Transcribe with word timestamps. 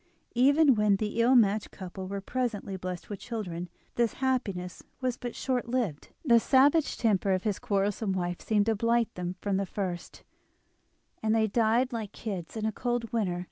Even 0.33 0.73
when 0.73 0.95
the 0.95 1.21
ill 1.21 1.35
matched 1.35 1.69
couple 1.69 2.07
were 2.07 2.21
presently 2.21 2.75
blessed 2.75 3.07
with 3.07 3.19
children, 3.19 3.69
his 3.95 4.13
happiness 4.13 4.81
was 4.99 5.15
but 5.15 5.35
short 5.35 5.69
lived, 5.69 6.07
the 6.25 6.39
savage 6.39 6.97
temper 6.97 7.33
of 7.33 7.43
his 7.43 7.59
quarrelsome 7.59 8.13
wife 8.13 8.41
seemed 8.41 8.65
to 8.65 8.73
blight 8.73 9.13
them 9.13 9.35
from 9.41 9.57
the 9.57 9.65
first, 9.67 10.23
and 11.21 11.35
they 11.35 11.45
died 11.45 11.93
like 11.93 12.15
little 12.17 12.33
kids 12.41 12.57
in 12.57 12.65
a 12.65 12.71
cold 12.71 13.13
winter. 13.13 13.39